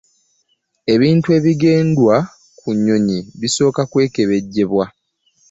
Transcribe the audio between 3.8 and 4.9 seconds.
kwekebejjebwa.